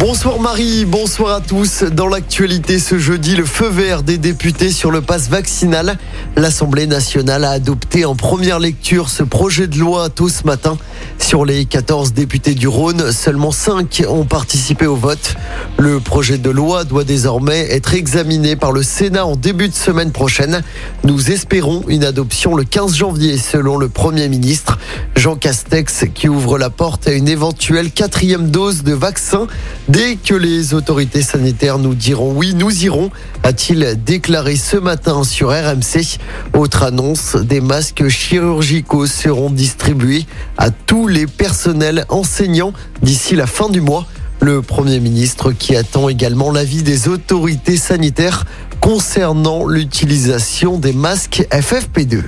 [0.00, 1.82] Bonsoir Marie, bonsoir à tous.
[1.82, 5.98] Dans l'actualité ce jeudi, le feu vert des députés sur le pass vaccinal.
[6.36, 10.78] L'Assemblée nationale a adopté en première lecture ce projet de loi tôt ce matin.
[11.18, 15.34] Sur les 14 députés du Rhône, seulement 5 ont participé au vote.
[15.78, 20.12] Le projet de loi doit désormais être examiné par le Sénat en début de semaine
[20.12, 20.62] prochaine.
[21.04, 24.78] Nous espérons une adoption le 15 janvier selon le Premier ministre
[25.14, 29.46] Jean Castex qui ouvre la porte à une éventuelle quatrième dose de vaccin
[29.90, 33.10] Dès que les autorités sanitaires nous diront oui, nous irons,
[33.42, 36.20] a-t-il déclaré ce matin sur RMC.
[36.54, 40.26] Autre annonce, des masques chirurgicaux seront distribués
[40.58, 42.72] à tous les personnels enseignants
[43.02, 44.06] d'ici la fin du mois.
[44.40, 48.44] Le Premier ministre qui attend également l'avis des autorités sanitaires
[48.80, 52.22] concernant l'utilisation des masques FFP2.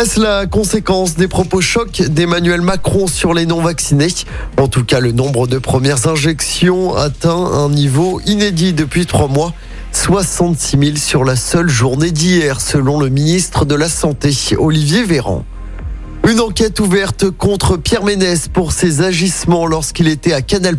[0.00, 4.14] Est-ce la conséquence des propos chocs d'Emmanuel Macron sur les non-vaccinés?
[4.56, 9.52] En tout cas, le nombre de premières injections atteint un niveau inédit depuis trois mois.
[9.90, 15.44] 66 000 sur la seule journée d'hier, selon le ministre de la Santé, Olivier Véran.
[16.30, 20.76] Une enquête ouverte contre Pierre Ménès pour ses agissements lorsqu'il était à Canal+.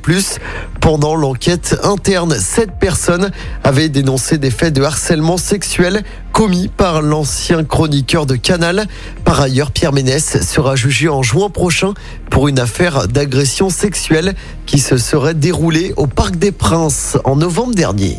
[0.79, 3.31] Pendant l'enquête interne, sept personnes
[3.63, 8.85] avaient dénoncé des faits de harcèlement sexuel commis par l'ancien chroniqueur de Canal.
[9.25, 11.95] Par ailleurs, Pierre Ménès sera jugé en juin prochain
[12.29, 14.35] pour une affaire d'agression sexuelle
[14.67, 18.17] qui se serait déroulée au Parc des Princes en novembre dernier.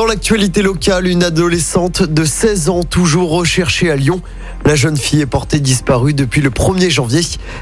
[0.00, 4.22] Dans l'actualité locale, une adolescente de 16 ans toujours recherchée à Lyon.
[4.64, 7.20] La jeune fille est portée disparue depuis le 1er janvier.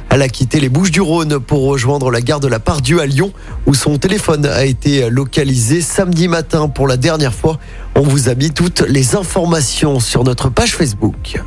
[0.09, 3.07] Elle a quitté les Bouches du Rhône pour rejoindre la gare de la Pardieu à
[3.07, 3.33] Lyon
[3.67, 7.59] où son téléphone a été localisé samedi matin pour la dernière fois.
[7.97, 11.43] On vous a mis toutes les informations sur notre page Facebook.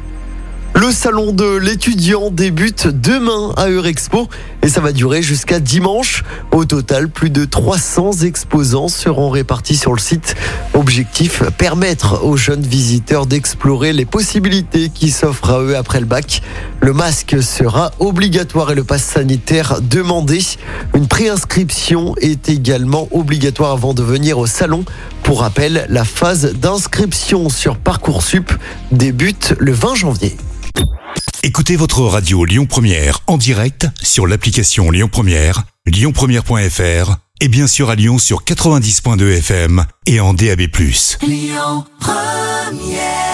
[0.73, 4.29] Le salon de l'étudiant débute demain à Eurexpo
[4.63, 6.23] et ça va durer jusqu'à dimanche.
[6.51, 10.35] Au total, plus de 300 exposants seront répartis sur le site.
[10.73, 16.41] Objectif, permettre aux jeunes visiteurs d'explorer les possibilités qui s'offrent à eux après le bac.
[16.79, 20.39] Le masque sera obligatoire et le pass sanitaire demandé.
[20.95, 24.85] Une préinscription est également obligatoire avant de venir au salon.
[25.23, 28.51] Pour rappel, la phase d'inscription sur Parcoursup
[28.91, 30.35] débute le 20 janvier.
[31.43, 37.89] Écoutez votre radio Lyon Première en direct sur l'application Lyon Première, lyonpremière.fr et bien sûr
[37.89, 40.61] à Lyon sur 90.2 FM et en DAB+.
[41.23, 43.30] Lyon Première